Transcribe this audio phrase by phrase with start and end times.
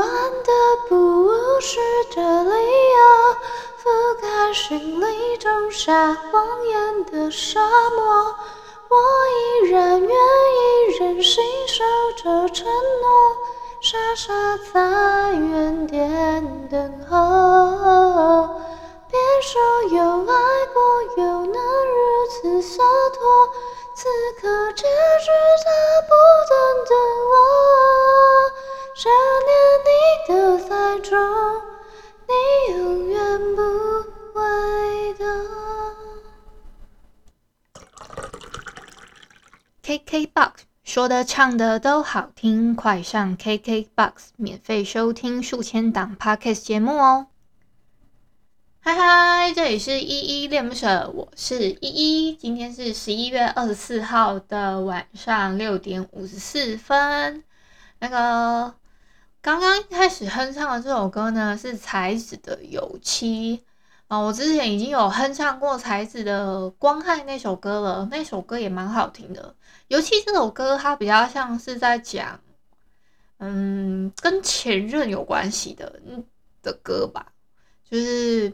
[0.00, 0.50] 不安的
[0.88, 0.96] 不
[1.26, 1.78] 务实
[2.14, 3.36] 的理由，
[3.82, 7.60] 覆盖心里种下谎言的沙
[7.90, 8.34] 漠，
[8.88, 8.96] 我
[9.66, 11.84] 依然愿意任性守
[12.16, 13.36] 着承诺，
[13.82, 14.32] 傻傻
[14.72, 18.48] 在原点等候。
[19.10, 19.60] 别说
[19.98, 22.82] 有爱过，又能如此洒
[23.12, 23.50] 脱，
[23.92, 24.08] 此
[24.40, 25.30] 刻结局
[25.62, 26.10] 它不
[26.48, 26.96] 等等
[27.28, 27.34] 我。
[31.10, 31.18] 想
[32.28, 32.30] 念
[32.70, 33.18] 你的载重，你永远
[33.56, 33.60] 不
[34.32, 34.38] 会
[35.14, 35.26] 懂。
[39.82, 40.52] KKBOX
[40.84, 47.26] 说的唱的都好听，快上 KKBOX 免费收听数千档 Podcast 节目哦。
[48.78, 52.36] 嗨嗨，这里是依依恋不舍，我是依依。
[52.36, 57.42] 今天是十一月二十四号的晚上六点五十四分。
[57.98, 58.72] 那个
[59.42, 63.56] 刚刚开始哼唱的这首歌呢，是才子的《油漆》
[64.08, 64.18] 啊。
[64.18, 69.42] 我之前已经有哼唱过才子的《光害》那首歌了，那首歌也蛮好听的。
[69.88, 72.38] 《油漆》这首歌它比较像是在讲，
[73.38, 76.00] 嗯，跟前任有关系的
[76.62, 77.32] 的歌吧，
[77.90, 78.52] 就是。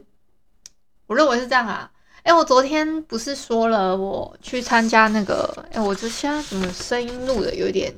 [1.08, 1.88] 我认为是这样啊，
[2.24, 7.94] 哎，我昨天不是说了我去参加那个，哎，我这现在怎么声音录的有点，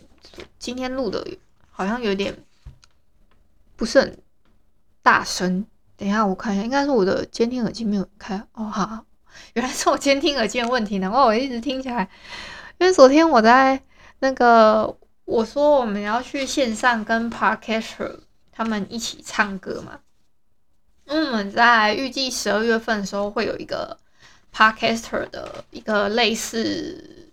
[0.58, 1.26] 今天录的
[1.70, 2.36] 好像有点
[3.78, 4.18] 不是很
[5.00, 5.64] 大声。
[5.96, 8.36] 等一下我看一下，应该是我的监听耳机没有开。
[8.52, 9.04] 哦，好，
[9.54, 12.10] 原来是我监听耳机的问题，难怪我一直听起来。
[12.78, 13.80] 因为昨天我在
[14.18, 18.20] 那个我说我们要去线上跟 Podcaster
[18.52, 20.00] 他们一起唱歌嘛。
[21.06, 23.98] 因为我们在预计十二月份的时候会有一个
[24.54, 27.32] Podcaster 的一个类似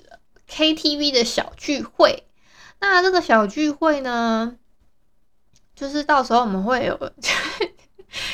[0.50, 2.24] KTV 的小聚会，
[2.80, 4.56] 那这个小聚会呢，
[5.75, 6.97] 就是到时候我们会有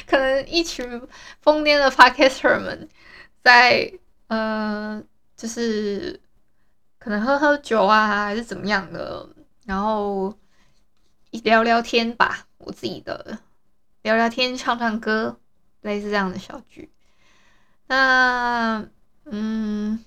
[0.06, 1.02] 可能一群
[1.42, 2.88] 疯癫的 Podcaster 们
[3.44, 3.92] 在
[4.28, 5.02] 呃，
[5.36, 6.22] 就是
[7.00, 9.28] 可能喝喝酒啊，还是怎么样的，
[9.66, 10.38] 然后
[11.44, 13.40] 聊聊天吧，我自己的。
[14.04, 15.40] 聊聊天，唱唱歌，
[15.82, 16.92] 类似这样的小剧。
[17.88, 18.84] 那，
[19.26, 20.04] 嗯，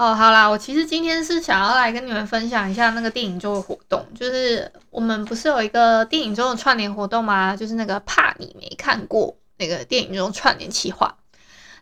[0.00, 7.54] 哦，好啦，我其实今天是想要来跟你们分享一下那个电影周的活动，就是我们不是有一个电影周的串联活动吗？
[7.54, 11.14] 就是那个怕你没看过那个电影周串联企划。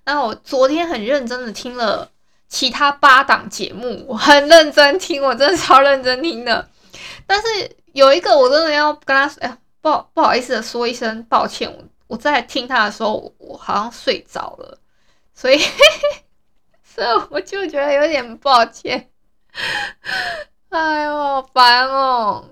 [0.05, 2.11] 那我昨天很认真的听了
[2.49, 6.69] 其他八档节目，我很认真听，我真的超认真听的。
[7.25, 7.47] 但是
[7.93, 9.57] 有一个我真的要跟他说，哎。
[9.81, 14.77] 不好不好意思的说一声抱歉，我我在听他的时候，我好像睡着了，
[15.33, 15.63] 所以
[16.99, 19.09] 所以我就觉得有点抱歉。
[20.71, 22.45] 哎呦，好烦哦！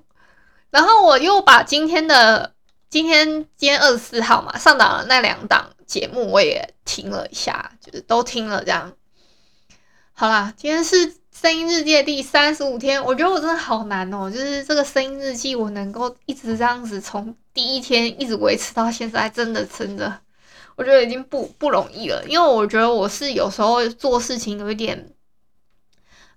[0.70, 2.54] 然后我又把今天的
[2.88, 8.92] 今天今天二十四号嘛上档的那两档节目我也听了一下，就是都听了这样。
[10.12, 11.16] 好啦，今天是。
[11.38, 14.30] 声音日记的第三十五天，我觉得我真的好难哦。
[14.30, 20.18] 就是这个声音日记，我能够一直这样子从第一天一直维持到现在，真的真的，
[20.76, 22.24] 我觉得已经不不容易了。
[22.28, 25.12] 因为我觉得我是有时候做事情有一点，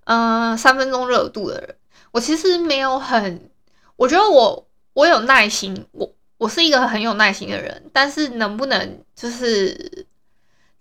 [0.05, 1.77] 嗯、呃，三分钟热度的人。
[2.11, 3.51] 我其实没有很，
[3.95, 7.89] 我觉得我我有耐心，我我是一个很有耐心的人。
[7.93, 10.07] 但是能不能就是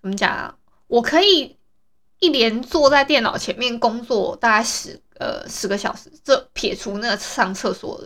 [0.01, 0.57] 怎么讲啊？
[0.87, 1.57] 我可以。
[2.21, 8.05] 一连坐在电脑前面工作大概十呃十个小时，这撇除那个上厕所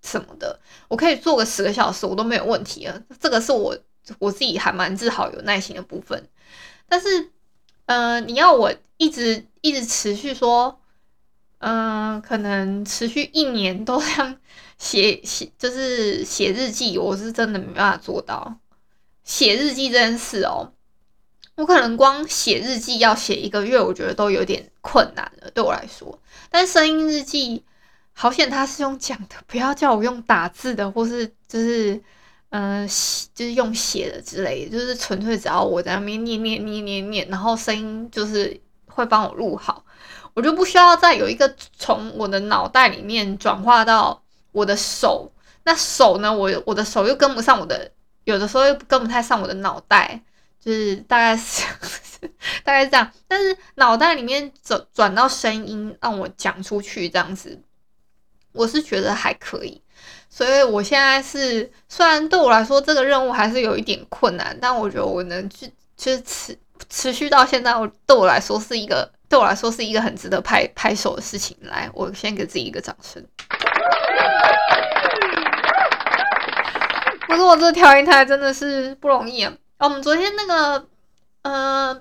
[0.00, 0.56] 什么的，
[0.86, 2.96] 我可以做个十个小时，我都没有问题啊。
[3.18, 3.76] 这个是我
[4.18, 6.28] 我自己还蛮自豪有耐心的部分。
[6.88, 7.30] 但是，
[7.86, 10.80] 呃，你要我一直一直持续说，
[11.58, 14.36] 嗯、可能持续一年都这样
[14.78, 18.58] 写写，就是写日记，我是真的没办法做到。
[19.24, 20.72] 写日记这件事哦。
[21.56, 26.16] 我可能光写日记要写一个月，我觉得都有点困难了，对我来说。
[26.50, 27.64] 但声音日记
[28.12, 32.00] 好险，它是用讲的，不要叫我用打字的，或是就是
[32.50, 32.88] 嗯、呃，
[33.34, 39.84] 就是用写的之类，就是纯粹只要我在那边念念念念念，然后声音就是会帮我录好，
[40.34, 44.22] 我就不需要再有一个从我的脑袋里面转化到
[44.52, 45.30] 我的手。
[45.64, 46.34] 那手呢？
[46.34, 47.92] 我我的手又跟不上我的，
[48.24, 50.18] 有的时候又跟不太上我的脑袋，
[50.58, 51.62] 就是大概是
[52.64, 53.12] 大概是这样。
[53.26, 57.60] 但是脑袋里面转转到声音，让我讲出去这样子，
[58.52, 59.82] 我是觉得还可以。
[60.30, 66.58] 所以我现在是，虽然对我来说这个任务还是有一点困难，但我觉得我能去，就是持
[66.88, 71.56] 持续到现在，我对我来说是一个，对我来说是一个很值得拍拍手的事情。
[71.62, 73.24] 来，我先给自己一个掌声。
[77.26, 79.52] 不是我这调音台真的是不容易啊！
[79.78, 80.86] 我们昨天那个
[81.42, 82.00] 呃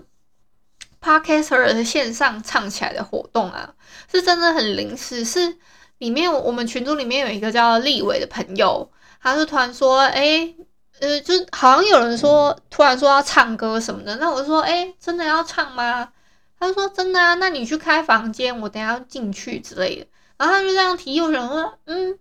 [1.02, 3.74] ，Podcaster 的线上唱起来的活动啊，
[4.12, 5.26] 是真的很临时。
[5.26, 5.58] 是
[6.00, 8.90] 里面我们群组里面有一个叫立伟的朋友，
[9.22, 10.54] 他就突然说：“哎、
[11.00, 16.12] 呃，就好像有人说突然说要唱歌什么的。”那我就说：“哎、真的要唱吗？”
[16.60, 20.08] 他就说：“真的啊，那你去开房间，我等下进去之类的。”
[20.38, 22.18] 然后他就这样提议，我想说：“嗯。”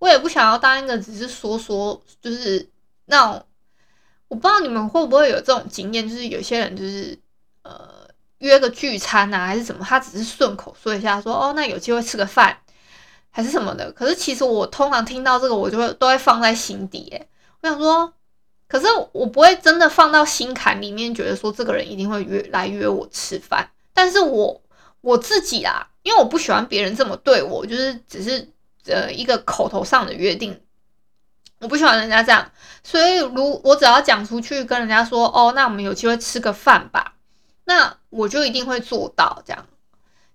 [0.00, 2.66] 我也不想要当一个只是说说，就是
[3.04, 3.44] 那种，
[4.28, 7.18] 我不知道你们会不会有这种经验，就是有些人就是
[7.64, 12.56] 呃约个聚餐啊，还是什么，他只是顺口说一下，说哦，那有机会吃个饭，
[13.30, 13.90] 还是什么的。
[13.92, 17.08] 可是其实我通常听到这个，我就会都会放在心底。
[17.10, 17.28] 诶，
[17.62, 18.12] 我想说，
[18.68, 23.70] 可是我不会真的放到心坎里面，觉得说这个人一定会约来约我吃饭。
[23.94, 24.60] 但是我
[25.00, 28.48] 我自己啊，因为我不喜欢别人这么对我，就是只是。
[28.86, 30.58] 呃，一个口头上的约定，
[31.60, 32.50] 我不喜欢人家这样，
[32.82, 37.14] 所以如我只要讲出去跟人家说，哦，那我们有机会吃个饭吧，
[37.64, 39.42] 那我就一定会做到。
[39.44, 39.66] 这样，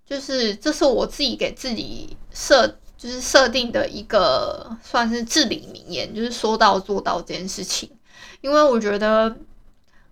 [0.06, 7.90] 就是这是我自己给自己设，就是设定的一个算是至理名言，就是说到做到这件事情。
[8.40, 9.36] 因为我觉得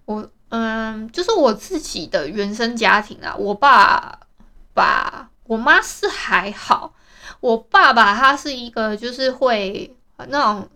[0.04, 4.18] 我，嗯，就是我自己的原生家庭啊，我爸
[4.72, 6.94] 爸，我妈是还好。
[7.40, 10.68] 我爸爸他是一个，就是会那种，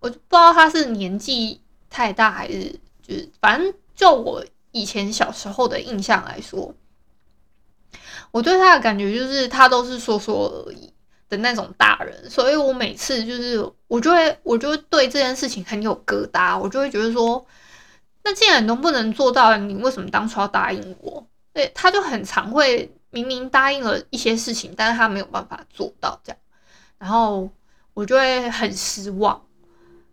[0.00, 6.74] 我不知道他是年纪太大还是就是，反正就我以前小时候的印象来说，
[8.30, 10.92] 我对他的感觉就是他都是说说而已
[11.36, 13.58] 的那种大人，所以我每次就是
[13.88, 17.46] 我就会我就会对这件事情很有疙瘩，我就会觉得说，
[18.22, 21.26] 那既然你都不能做到，你为什么当初要答应我？
[21.52, 22.90] 对，他就很常会。
[23.14, 26.38] 明明答应了一些事情，但是他没有办法做到这样，
[26.98, 27.48] 然后
[27.92, 29.40] 我就会很失望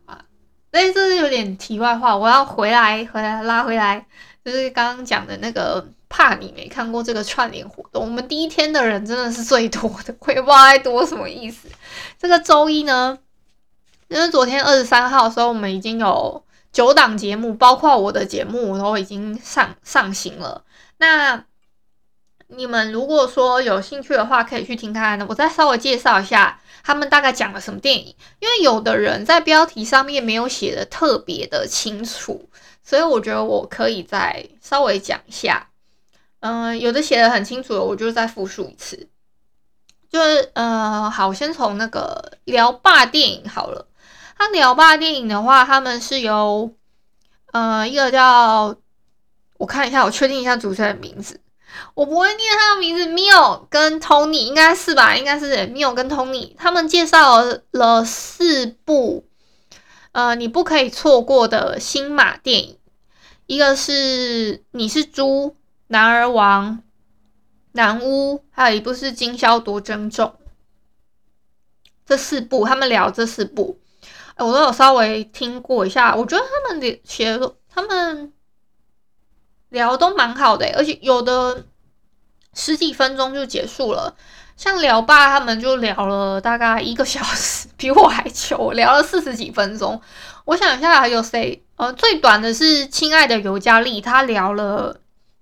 [0.05, 0.23] 啊。
[0.71, 4.05] 所以这是有点题外话，我要回来，回来拉回来，
[4.45, 8.03] 就是刚刚讲的那个，怕你没看过这个串联活动。
[8.03, 11.69] 我们第一天的人真的是最多的，我也不知道在多什么意思。
[12.19, 13.17] 这个周一呢，
[14.09, 16.43] 因为昨天二十三号的时候，我们已经有
[16.73, 20.65] 九档节目，包括我的节目，都已经上上行了。
[20.97, 21.45] 那
[22.47, 25.25] 你们如果说有兴趣的话，可以去听看。
[25.29, 32.49] 我再稍微介绍一下他们大概讲了什么电影，因为有的人在标题上面没有写的特别的清楚，
[32.83, 35.69] 所以我觉得我可以再稍微讲一下。
[36.41, 39.07] 嗯、有的写的很清楚的，我就再复述一次。
[40.09, 43.87] 就是呃，好，先从那个聊吧电影好了。
[44.37, 46.73] 他聊吧电影的话，他们是由
[47.53, 48.75] 呃一个叫
[49.57, 51.39] 我看一下，我确定一下主持人的名字。
[51.93, 55.15] 我不会念他的名字，Mio 跟 Tony 应该是吧？
[55.15, 59.25] 应该是 Mio 跟 Tony，他们介绍了四部
[60.11, 62.77] 呃你不可以错过的新马电影，
[63.45, 65.55] 一个是你是猪、
[65.91, 66.81] 男儿王、
[67.73, 70.33] 男巫，还有一部是今宵多珍重。
[72.05, 73.77] 这四部他们聊这四部，
[74.37, 78.31] 我都有稍微听过一下，我觉得他们的写的他们。
[79.67, 81.65] 聊都蛮好的，而且有的
[82.53, 84.15] 十几分钟就结束了。
[84.57, 90.01] 像聊吧，他们就聊了大概一个小时， 比我还久，聊了四十几分钟。
[90.45, 91.65] 我想一下还有谁？
[91.75, 94.93] 呃，最短的是亲爱的尤加利，他聊了《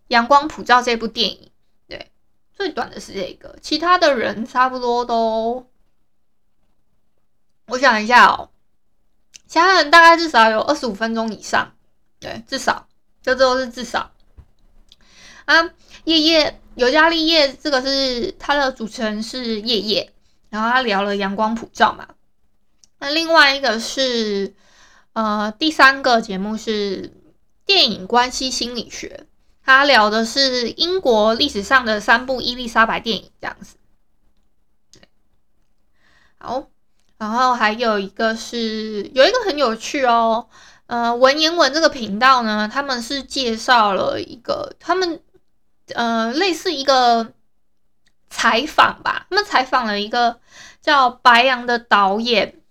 [0.09, 1.49] 阳光普照》这部电影。
[1.87, 2.11] 对，
[2.53, 5.65] 最短的是这个，其他的人差不多都。
[7.67, 8.49] 我想一下哦，
[9.47, 11.73] 其他人大概至少有二十五分钟以上。
[12.19, 12.87] 对，至少，
[13.21, 14.11] 这都是至少。
[15.45, 15.71] 啊，
[16.03, 20.13] 叶叶尤加利叶，这个是他的主持人是叶叶，
[20.49, 22.09] 然后他聊了阳光普照嘛。
[22.99, 24.53] 那另外一个是，
[25.13, 27.13] 呃，第三个节目是
[27.65, 29.27] 电影关系心理学，
[29.69, 33.77] 他聊的是英国历史上的三部伊丽莎白电影这样子。
[36.39, 36.67] 好，
[37.19, 40.49] 然后还有一个是有一个很有趣哦，
[40.87, 45.21] 呃，文言文这个频道呢，他们是介绍了一个他们。
[45.95, 47.33] 呃，类似一个
[48.29, 50.39] 采访吧，他们采访了一个
[50.81, 52.61] 叫白羊的导演，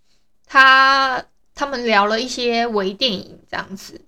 [0.47, 4.01] 他他们聊了一些微电影这样子，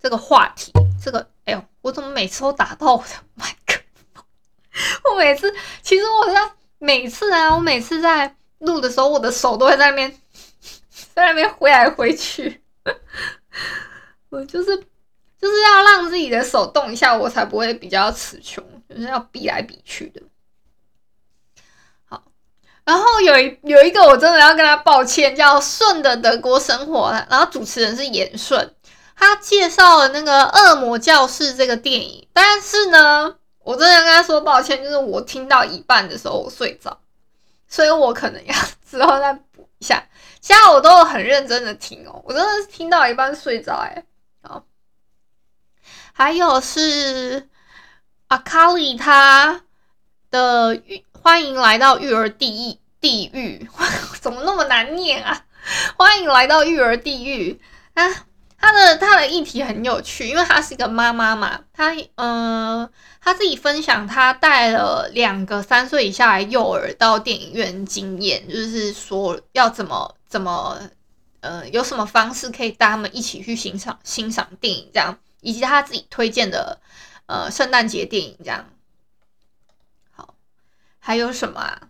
[0.00, 3.80] 这个话题，这个哎呦，我怎么每次都打到我的麦克
[4.14, 4.24] 风？
[5.10, 10.20] 我每次其实我在每次啊，我每次在录的时候，我的手都会在那边
[11.14, 12.62] 在那边挥来挥去，
[14.30, 14.76] 我就是
[15.38, 20.22] 就是要让自己的手动一下，我才不会比较词穷，就是要比来比去的。
[22.04, 22.22] 好
[22.84, 28.74] 然后有一有一个我真的要跟他抱歉，叫顺的德国生活，然后主持人是严顺，
[29.20, 36.98] 他介绍了那个《恶魔教室》这个电影，但是呢，我真的跟他说抱歉，就是我听到一半的时候我睡着，
[37.68, 38.54] 所以我可能要
[38.90, 40.08] 之后再补一下。
[40.40, 44.02] 现在我都很认真的听哦，我真的是听到一半睡着哎。
[44.42, 44.64] 好，
[46.14, 47.46] 还有是
[48.28, 49.60] 阿卡里他
[50.30, 50.82] 的。
[51.22, 53.68] 欢迎来到育儿地狱，地狱
[54.22, 55.44] 怎么那么难念啊？
[55.98, 57.60] 欢迎来到育儿地狱
[57.92, 58.24] 啊！
[58.60, 62.90] 他的他的议题很有趣，因为他是一个妈妈嘛，他嗯、呃，
[63.20, 70.78] 他自己分享他带了两个三岁以下的幼儿到电影院经验，就是说要怎么怎么
[71.40, 76.78] 呃，有什么方式可以带他们一起去欣赏欣赏电影这样，以及他自己推荐的
[77.26, 78.66] 呃圣诞节电影这样。
[80.10, 80.34] 好
[80.98, 81.89] 还有什么啊？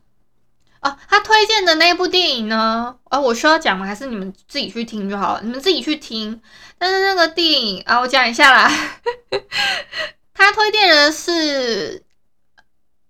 [0.80, 2.96] 哦，他推荐的那部电影呢？
[3.10, 3.84] 呃，我需要讲吗？
[3.84, 5.40] 还是你们自己去听就好了？
[5.42, 6.40] 你们自己去听。
[6.78, 8.72] 但是那个电影啊，我讲一下啦。
[10.32, 12.02] 他推荐的是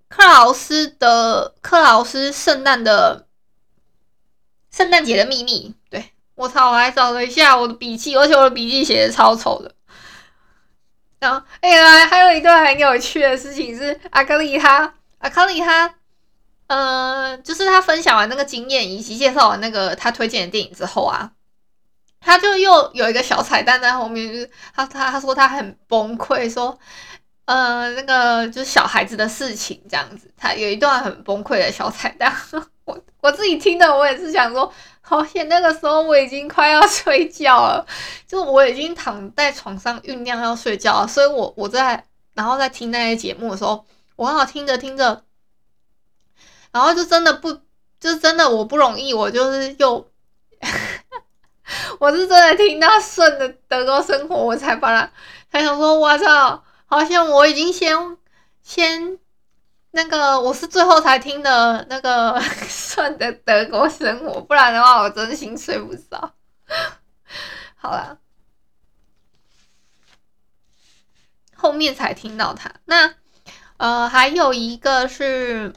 [0.09, 3.29] 克劳斯的《克劳斯圣诞的
[4.73, 5.75] 圣诞节的秘密》。
[5.91, 9.73] 对，我操，我还找了一下我的笔记，而且我的笔记写的超丑的。
[11.21, 14.93] 然后，哎呀，还有一段很有趣的事情是阿格丽他。
[15.19, 15.95] 阿卡里他，
[16.71, 21.33] 呃，就是他分享完那个经验以及介绍完那个他推荐的电影之后啊，
[22.21, 26.79] 他就又有一个小彩蛋在后面，就是他他他说他很崩溃，说，
[27.47, 32.33] 呃，那个就是小孩子的事情这样子，他有一段很崩溃的小彩蛋，
[32.87, 37.85] 我我自己听的我也是想说，好险那个时候我已经快要睡觉了，
[38.29, 43.85] 就我已经躺在床上酝酿要睡觉，所以我我在然后在听那些节目的时候。
[44.17, 45.25] 我好听着听着，
[46.73, 47.53] 然后就真的不，
[47.99, 50.11] 就真的我不容易，我就是又，
[51.99, 55.11] 我是真的听到顺的德国生活，我才把它，
[55.51, 58.17] 才想说，我操，好像我已经先
[58.63, 59.19] 先
[59.91, 66.35] 那个，我是最后才听的那个 顺的德国生活，不然的话我真心睡不着。
[67.75, 68.19] 好了，
[71.57, 73.15] 后面才听到他那。
[73.77, 75.73] 呃，还有一个是，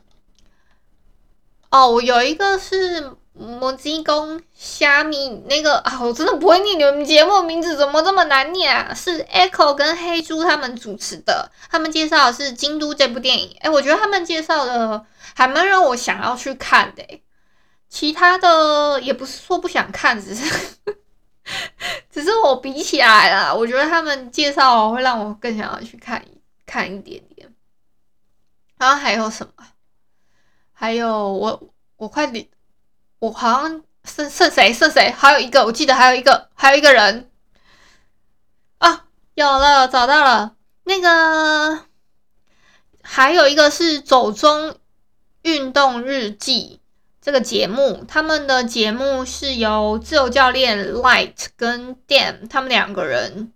[1.74, 8.94] 哦，有一个是魔鸡公虾米那个啊，我真的不会念你们节目名字，怎么这么难念啊？
[8.94, 13.58] 是 Echo 跟黑猪他们主持的，他们介绍的是《京都》这部电影。
[13.60, 15.04] 哎，我觉得他们介绍的
[15.34, 17.04] 还蛮让我想要去看的。
[17.90, 20.78] 其他的也不是说不想看，只是
[22.12, 27.52] 只是我比起来啦，我觉得他们介绍会让我更想要去看一看一点点。
[28.78, 29.54] 然后还有什么？
[30.74, 32.48] 还有我，我快点，
[33.20, 35.10] 我好像是是谁是谁？
[35.12, 37.30] 还有一个，我记得还有一个，还有一个人
[38.80, 40.56] 啊，有了，找到了。
[40.84, 41.86] 那个
[43.02, 44.76] 还有一个是走钟
[45.44, 46.82] 运动日记
[47.22, 53.54] 这个节目，他们的节目是由自由教练 Light 跟 Dan 他们两个人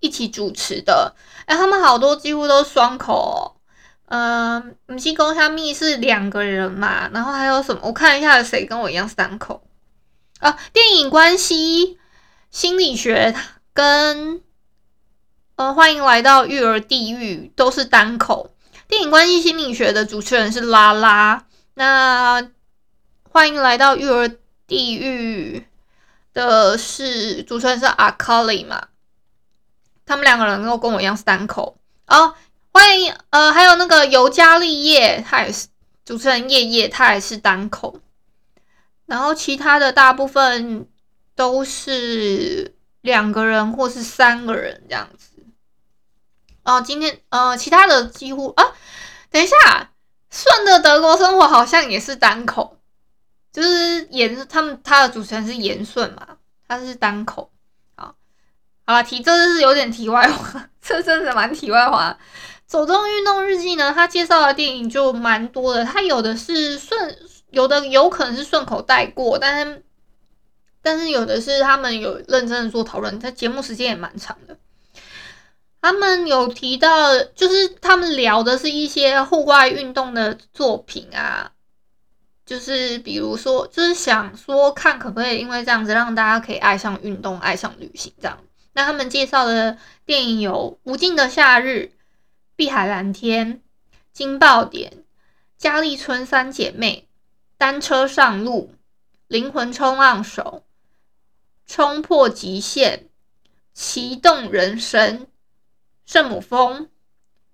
[0.00, 1.14] 一起主持的。
[1.46, 3.55] 哎，他们好多几乎都双口哦。
[4.06, 7.80] 嗯，母鸡公虾米是两个人嘛，然后还有什么？
[7.82, 9.66] 我看一下谁跟我一样三口
[10.38, 10.56] 啊？
[10.72, 11.98] 电影关系
[12.50, 13.34] 心理学
[13.72, 14.40] 跟
[15.56, 18.54] 呃，欢迎来到育儿地狱都是单口。
[18.86, 21.44] 电影关系心理学的主持人是拉拉，
[21.74, 22.48] 那
[23.28, 24.28] 欢迎来到育儿
[24.68, 25.66] 地狱
[26.32, 28.88] 的是主持人是阿卡里嘛？
[30.04, 32.34] 他们两个人都跟我一样是单口哦。
[32.76, 35.68] 欢迎，呃，还有那个尤加利叶，他也是
[36.04, 37.98] 主持人叶叶，他也是单口。
[39.06, 40.86] 然后其他的大部分
[41.34, 45.42] 都是两个人或是三个人这样子。
[46.64, 48.62] 哦，今天呃，其他的几乎啊，
[49.30, 49.56] 等一下，
[50.30, 52.78] 顺的德国生活好像也是单口，
[53.54, 56.36] 就是严他们他的主持人是严顺嘛，
[56.68, 57.50] 他是单口。
[57.96, 58.14] 好，
[58.84, 62.18] 好了，题这是有点题外话， 这真的蛮题外话。
[62.66, 67.16] 走动运动日记呢，他介绍的电影就蛮多的，他有的是顺，
[67.50, 69.84] 有的有可能是顺口带过，但是
[70.82, 74.56] 但是有的是他们有认真的做讨论，他节目时间也蛮长的。
[75.80, 81.52] 他们有提到，就是他们聊的是一些户外运动的作品啊，
[82.44, 88.36] 就是比如说，就是想说看可不可以因为这样子让大家可以爱上运动、爱上旅行这样。
[88.72, 91.92] 那他们介绍的电影有《无尽的夏日》。
[92.56, 93.60] 碧海蓝天、
[94.14, 95.04] 惊爆点、
[95.58, 97.06] 佳丽村三姐妹、
[97.58, 98.74] 单车上路、
[99.26, 100.62] 灵魂冲浪手、
[101.66, 103.08] 冲破极限、
[103.74, 105.26] 骑动人生、
[106.06, 106.88] 圣母峰、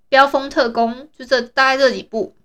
[0.08, 2.36] 飙风特工，就这大概这几部。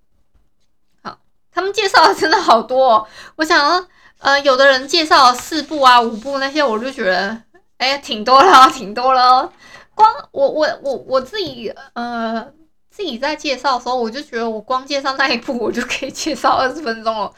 [1.03, 1.19] 好，
[1.51, 3.07] 他们介绍的真的好多哦。
[3.35, 3.87] 我想，
[4.17, 7.43] 呃，有的人介绍四部啊、五部那些，我就觉得，
[7.77, 9.53] 哎，挺多了，挺多了。
[9.97, 12.47] 光我我我我自己呃
[12.91, 17.33] 自己在介绍的时候，我就觉得我光介绍那一部我就可以介绍二十分钟了。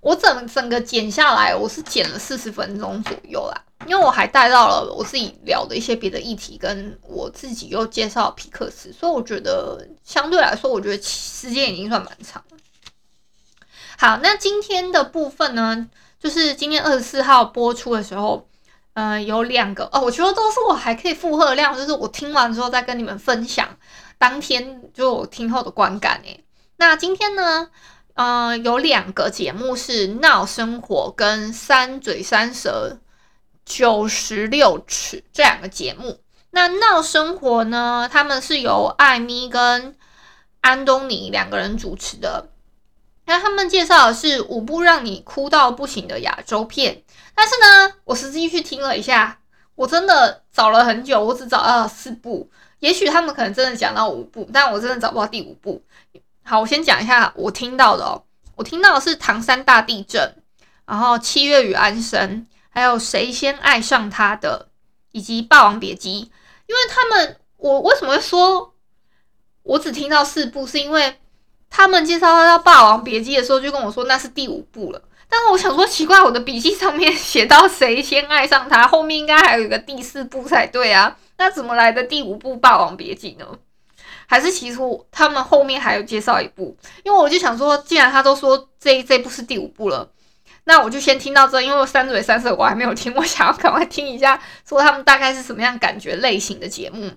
[0.00, 12.56] 我整整个剪下来，我是剪了四十分钟左右啦，因为我还带到了我自己聊的一些别的议题，跟我自己又介绍皮克斯，所以我觉得相对来说，我觉得时间已经算蛮长了。
[13.98, 15.88] 好，那今天的部分呢，
[16.20, 18.46] 就是今天二十四号播出的时候。
[18.96, 23.68] 呃，有两个哦，我觉得都是我还可以负荷量，就是我听完之后再跟你们分享
[24.16, 26.42] 当天就我听后的观感诶。
[26.78, 27.68] 那今天呢，
[28.14, 32.98] 呃，有两个节目是闹生活跟三嘴三舌
[33.66, 36.20] 九十六尺这两个节目。
[36.52, 39.94] 那闹生活呢，他们是由艾米跟
[40.62, 42.48] 安东尼两个人主持的。
[43.26, 47.02] 那他们介绍的是五部让你哭到不行的亚洲片。
[47.34, 49.38] 但是呢，我实际去听了一下，
[49.74, 52.50] 我真的找了很久，我只找到了四部。
[52.78, 55.82] 也许他们可能真的讲到五部，但我真的找不到第五部。
[56.44, 58.22] 好，我先讲一下我听到的哦。
[58.54, 60.42] 我听到的是唐山大地震，
[60.86, 64.68] 然后七月与安生，还有谁先爱上他的，
[65.12, 66.30] 以及霸王别姬。
[66.66, 68.74] 因为他们，我为什么会说
[69.62, 71.18] 我只听到四部，是因为
[71.70, 75.02] 他们介绍到霸王别姬的时候，就跟我说那是第五部了。
[75.28, 81.16] 但我想说，奇怪，我的笔记上面写到谁先爱上他，后面应该还有一个第四部才对啊？
[81.38, 83.46] 那怎么来的第五部《霸王别姬》呢？
[84.28, 84.78] 还是其实
[85.10, 86.76] 他们后面还有介绍一部？
[87.04, 90.10] 因为我就想说，既然他都说这这部是第五部了，
[90.64, 97.10] 那我就先听到这，因为我三嘴三舌我还没有听，我想要赶快听一下，说他们大概是什么样感觉类型的节目。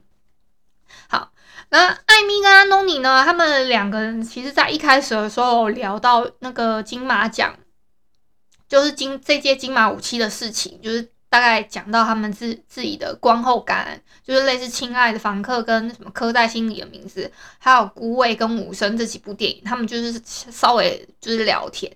[1.07, 1.31] 好，
[1.69, 3.23] 那艾米跟安东尼呢？
[3.23, 7.55] 他们两个人其实在一开始的时候聊到那个金马奖。
[8.67, 21.91] 就是金这届金马五期的事情，就是大概讲到他们自自己的观后感，就是类似《亲爱的房客》跟什么刻在心里的名字，还有《孤味》跟《无声》这几部电影，他们就是稍微就是聊天，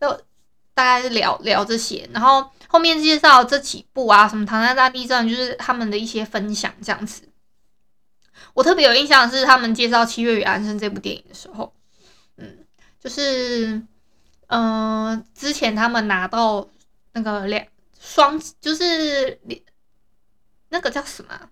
[0.00, 0.08] 就
[0.72, 7.28] 大概是聊聊这些，然后后面介绍这几部啊，什么《唐山大地震》，就是他们的一些分享这样子。
[8.54, 11.74] 我特别有印象的是他们介绍《七月与安生》这部电影的时候，
[12.38, 12.64] 嗯，
[12.98, 13.82] 就是。
[14.48, 16.68] 嗯、之前他们拿到
[17.12, 17.66] 那个两
[17.98, 19.40] 双，就是
[20.68, 21.48] 那个叫什么，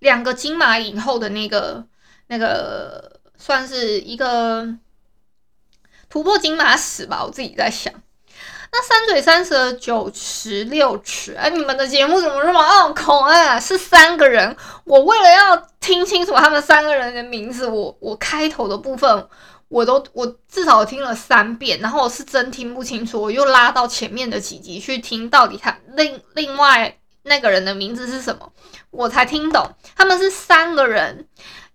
[0.00, 1.86] 两个金马影后的那个
[2.26, 4.66] 那个，算是一个
[6.08, 7.22] 突破金马史吧。
[7.22, 7.92] 我自己在想，
[8.72, 13.60] 那三嘴三舌九十六尺，哎，你们的节目怎么这么拗口啊？
[13.60, 19.28] 是三个人，我为了要听清楚他们三个人的名字，我我开头的部分。
[19.68, 28.52] 我都我至少听了三遍，然后我是真听不清楚，我又拉到前面的几集去听，到底他另另外那个人的名字是什么，
[28.90, 29.66] 我才听懂。
[29.96, 31.26] 他们是三个人，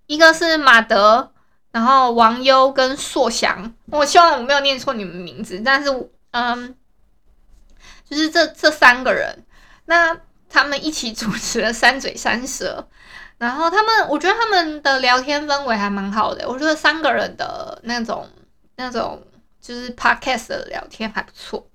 [0.05, 1.31] 一个是马德，
[1.71, 3.73] 然后王优跟硕翔。
[3.87, 5.89] 我希望我没有念错你们名字，但是
[6.29, 6.75] 嗯，
[8.07, 9.43] 就是这这三个人，
[9.85, 10.15] 那
[10.47, 12.87] 他们一起主持了三嘴三舌。
[13.37, 16.49] 然后他们，我觉得他们的聊天氛围还蛮好的。
[16.49, 18.27] 我觉得三个人的那种、
[18.77, 19.21] 那种
[19.61, 21.67] 就是 podcast 的聊天还不错。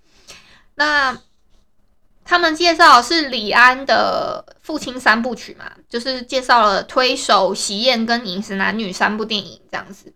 [0.74, 1.16] 那
[2.24, 10.12] 他们介绍是李安的父亲三部曲嘛，就是介绍了《推手》、《喜宴》跟《饮食男女》三部电影这样子。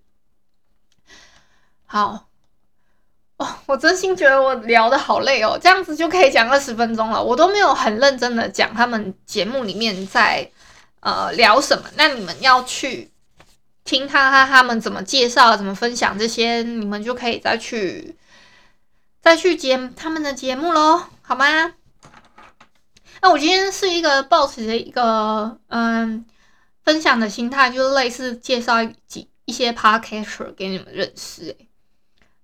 [1.85, 2.27] 好，
[3.37, 10.51] 哦，我真心觉得我聊得好累哦，这样子就可以讲二十分钟了，我都没有很认真的讲他们节目里面在。
[11.07, 11.89] 呃，聊什么？
[11.95, 13.13] 那你们要去
[13.85, 18.17] 听他他他们怎么介绍、怎么分享这些，你们就可以再去
[19.21, 21.75] 再去接他们的节目喽，好吗？
[23.23, 26.27] 那我今天是一个抱持着一个嗯
[26.83, 31.67] 分享的心态就是类似介绍几一些 podcaster 给你们认识，哎，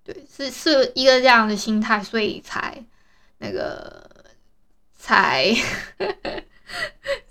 [0.05, 2.81] 对，是是一个这样的心态，所以才
[3.39, 4.09] 那个
[4.97, 5.53] 才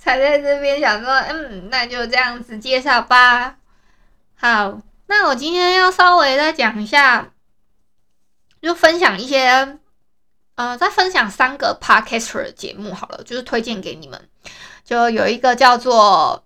[0.02, 3.58] 才在这边想说，嗯，那就这样子介绍吧。
[4.34, 7.30] 好，那我今天要稍微再讲一下，
[8.60, 9.78] 就分享一些，
[10.56, 14.28] 呃，再分享三个 podcaster 的节目好了，就是推荐给你们，
[14.84, 16.44] 就有一个叫做。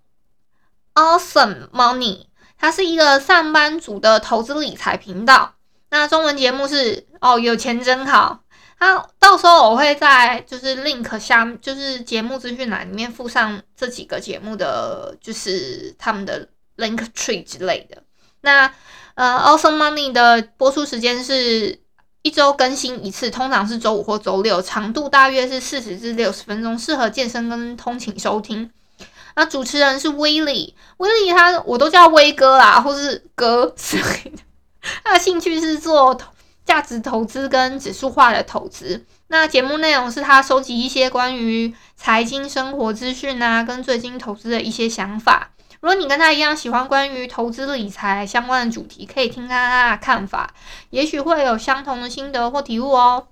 [0.99, 2.25] Awesome Money，
[2.57, 5.53] 它是一个上班族的投资理财频道。
[5.91, 8.39] 那中文节目是哦，有钱真好。
[8.79, 18.03] 那到时候我会在就是 link 下，就是节目资讯栏里面附上这几个节目的，就是他们的 link tree 之类的。
[18.41, 18.71] 那
[19.15, 21.79] 呃，Awesome Money 的播出时间是
[22.21, 28.69] 一周更新一次，通常是周五或周六，长度大约是四十至六十分钟，适合健身跟通勤收听。
[29.35, 34.43] 那主持人是威利，威利他我都叫威哥啦，或是哥之类的。
[35.03, 36.19] 他的兴趣是做
[36.67, 39.05] 价值投资跟指数化的投资。
[39.29, 45.51] 那节目内容是他收集一些关于财经生活资讯啊，跟最近投资的一些想法。
[45.79, 50.53] 如果你跟他一样喜欢关于投资理财相关的主题，可以听他他的看法，
[50.89, 53.27] 也许会有相同的心得或体悟哦。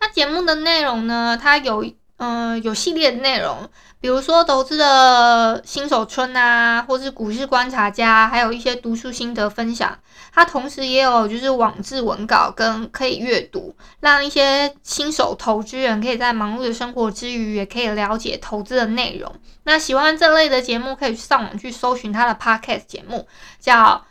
[0.00, 1.84] 那节目的内容呢，它有
[2.18, 3.70] 嗯、有系列的内容。
[4.00, 9.98] 比如说投资的新手村啊，或是股市观察家，还有一些读书心得分享。
[10.32, 19.34] 它同时也有就是网志文稿跟可以阅读，让一些新手投资人可以在忙碌的生活之余，也可以了解投资的内容。
[19.64, 23.26] 那喜欢这类的节目，可以上网去搜寻他的 podcast 节目，
[23.58, 24.04] 叫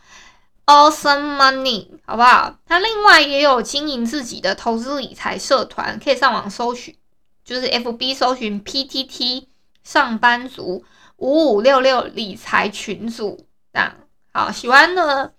[0.66, 2.56] Awesome Money，好不好？
[2.66, 6.94] 他另外也有经营自己的投资理财社团，可以上网搜寻，
[7.42, 9.46] 就是 FB 搜寻 PTT。
[9.88, 10.84] 上班族
[11.16, 13.90] 五五六六理财群组，这样
[14.34, 15.32] 好，喜欢的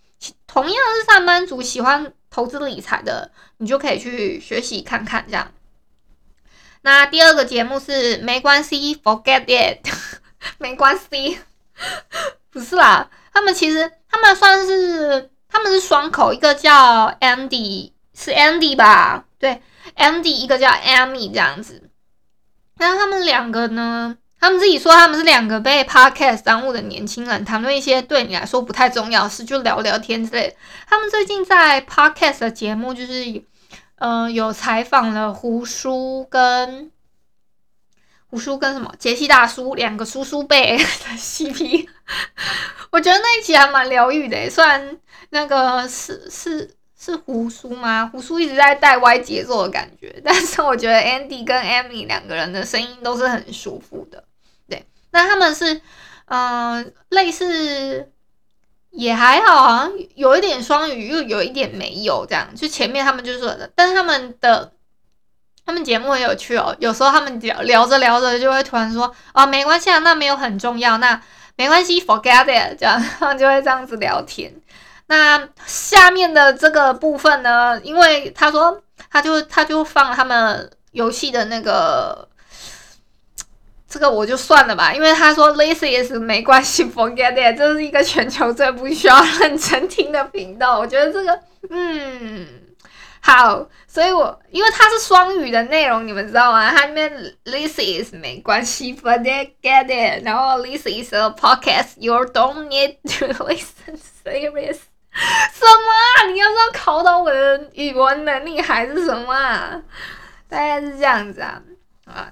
[0.48, 5.52] 同样是上班族，喜欢投资理财的，你就可以去学习看看这样。
[6.82, 9.88] 那第二个节目是没关系，Forget it，
[10.58, 11.38] 没关系，
[12.50, 19.26] 不是啦，他们其实他们算是他们是双口，一个叫 Andy，是 Andy 吧？
[19.38, 19.62] 对
[19.96, 21.92] ，Andy，一个叫 Amy 这样子。
[22.78, 24.18] 那他们两个呢？
[24.40, 30.56] 他们自己说，他们是两个被 podcast 耽误的年轻人，谈论一些对你来说不太重要的事，就聊聊天之类的。
[30.88, 33.44] 他们最近在 podcast 的节目，就是
[33.98, 36.90] 呃有采访了胡叔跟
[38.30, 40.84] 胡叔跟什么杰西大叔两个叔叔辈的
[41.18, 41.88] CP，
[42.92, 44.50] 我觉得那一集还蛮疗愈的。
[44.50, 44.98] 虽然
[45.32, 48.10] 那个是是是胡叔吗？
[48.14, 54.24] 胡叔一直在带歪节奏的感觉，但是我觉得 Andy 跟 Amy 两个人的声音都是很舒服的。
[55.12, 55.82] 那他们是，
[56.26, 58.12] 嗯、类似
[58.92, 62.48] 也还好，好像有一点双语，又有一点没有这样。
[62.56, 64.72] 就前面他们就说的，但是他们的
[65.66, 66.76] 他们节目很有趣哦。
[66.80, 71.20] 有时候他们聊聊着聊着就会突然说，哦，没关系啊，那没有很重要，那
[71.56, 74.54] 没关系，forget it，这样 他们就会这样子聊天。
[75.08, 82.29] 那下面的这个部分呢，因为他说他就他就放他们游戏的那个。
[83.90, 90.78] 这个我就算了吧，因为他说 this is 没关系，forget it，这是一个全球最不需要认真听的频道。
[90.78, 91.40] 我觉得这个，
[91.72, 92.48] 嗯，
[93.20, 96.70] 好，所以我因为它是双语的内容，你们知道吗？
[96.70, 97.12] 它里面
[97.44, 104.78] this is 没关系，forget it，然后 this is a podcast，you don't need to listen serious。
[105.52, 106.32] 什么？
[106.32, 109.82] 你要知道考到我的语文能力还是什么啊？
[110.48, 111.60] 大概是这样子啊，
[112.06, 112.32] 啊。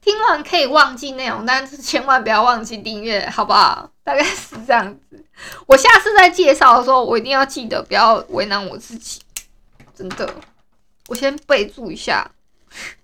[0.00, 3.90] 听完可以忘记内容，但是千万不要忘记订阅，好不好？
[4.02, 5.24] 大概是这样子。
[5.66, 9.20] 我下次在介绍的时候，我一定要记得不要为难我自己，
[9.94, 10.34] 真的。
[11.08, 12.30] 我先备注一下，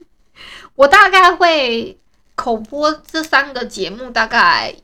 [0.77, 1.99] 我大概会
[2.35, 4.75] 口播这三个节目，大概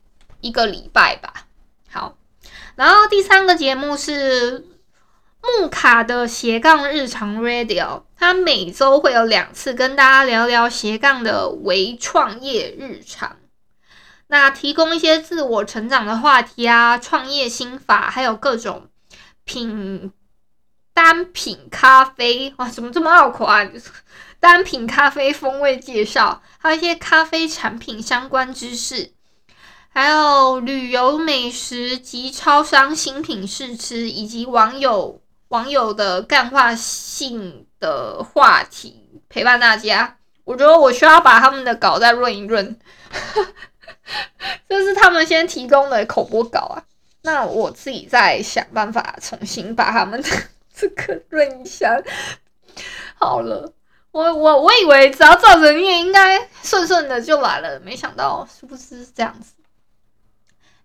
[0.41, 1.47] 一个礼拜吧。
[1.91, 2.17] 好，
[2.77, 4.67] 然后第三个节目是。
[5.43, 13.37] 木卡的斜杠日常 Radio，他每周会有两次跟大家聊聊斜杠的微创业日常，
[14.29, 18.89] 那提供一些自我成长的话题啊，创业心法，还有各种
[19.45, 20.13] 品
[20.95, 23.69] 单品咖啡哇，怎么这么拗口啊？
[24.39, 29.13] 单品咖啡风味介绍，还有一些咖啡产品相关知识，
[29.89, 35.21] 还有旅游美食及超商新品试吃，以及网友。
[35.53, 42.75] 网友的干话性的话题陪伴大家，我觉得我需要把他们的稿再润一润，
[44.67, 46.83] 这是他们先提供的口播稿啊，
[47.21, 50.29] 那我自己再想办法重新把他们的
[50.75, 52.03] 这个润一下。
[53.17, 53.75] 好了，
[54.11, 59.53] 我我我以为只要照着念，应该顺顺的就来了，没想到是不是这样子？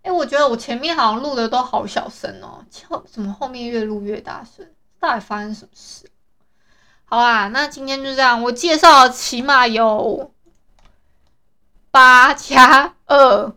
[0.08, 4.65] 哎、欸，我觉得我前面好像录的都好小声哦，后怎么后面越录越大声？
[5.02, 6.10] 到底发生什么事？
[7.04, 10.34] 好啦，那今天就这样，我介绍起码有
[11.91, 13.54] 八加二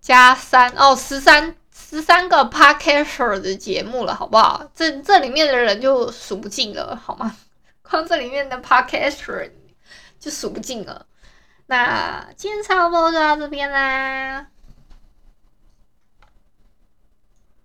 [0.00, 4.70] 加三哦，十三十三个 Podcaster 的节目了，好不好？
[4.74, 7.36] 这这里面的人就数不尽了，好吗？
[7.84, 9.50] 光这里面的 Podcaster
[10.18, 11.04] 就数不尽了。
[11.66, 14.46] 那今天差不多就到这边啦。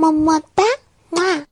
[0.00, 0.64] 么么哒，
[1.10, 1.44] 哇！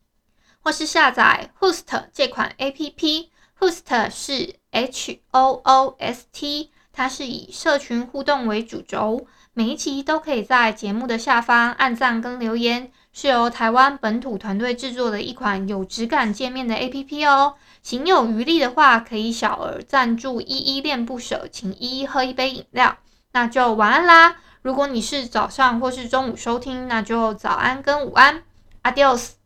[0.60, 1.82] 或是下载 Host
[2.14, 17.56] 这款 APP，Host 是 H O O S T，它是以社群互动为主轴，每一集都可以在节目的下方按赞跟留言，是由台湾本土团队制作的一款有质感界面的 APP 哦。
[17.82, 22.96] 行有余力的话，可以小额赞助依依恋不舍，请依依喝一杯饮料，
[23.32, 24.36] 那就晚安啦。
[24.68, 28.42] 如果你是早上或是中午收听，那就早安跟午安
[28.82, 29.37] ，Adios。